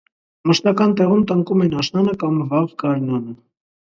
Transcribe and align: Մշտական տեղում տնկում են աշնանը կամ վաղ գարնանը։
Մշտական 0.51 0.93
տեղում 1.01 1.19
տնկում 1.31 1.61
են 1.67 1.75
աշնանը 1.83 2.15
կամ 2.23 2.39
վաղ 2.53 2.75
գարնանը։ 2.85 3.37